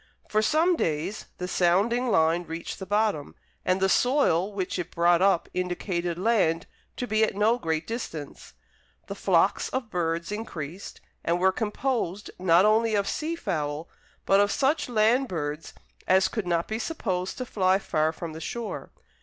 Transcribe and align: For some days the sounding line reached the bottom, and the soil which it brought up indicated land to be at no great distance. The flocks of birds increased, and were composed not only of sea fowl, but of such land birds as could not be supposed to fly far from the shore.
For 0.27 0.41
some 0.41 0.75
days 0.75 1.27
the 1.37 1.47
sounding 1.47 2.09
line 2.09 2.41
reached 2.45 2.79
the 2.79 2.87
bottom, 2.87 3.35
and 3.63 3.79
the 3.79 3.87
soil 3.87 4.51
which 4.51 4.79
it 4.79 4.89
brought 4.89 5.21
up 5.21 5.47
indicated 5.53 6.17
land 6.17 6.65
to 6.97 7.05
be 7.05 7.23
at 7.23 7.35
no 7.35 7.59
great 7.59 7.85
distance. 7.85 8.53
The 9.05 9.13
flocks 9.13 9.69
of 9.69 9.91
birds 9.91 10.31
increased, 10.31 11.01
and 11.23 11.39
were 11.39 11.51
composed 11.51 12.31
not 12.39 12.65
only 12.65 12.95
of 12.95 13.07
sea 13.07 13.35
fowl, 13.35 13.89
but 14.25 14.39
of 14.39 14.51
such 14.51 14.89
land 14.89 15.27
birds 15.27 15.71
as 16.07 16.27
could 16.27 16.47
not 16.47 16.67
be 16.67 16.79
supposed 16.79 17.37
to 17.37 17.45
fly 17.45 17.77
far 17.77 18.11
from 18.11 18.33
the 18.33 18.41
shore. 18.41 18.91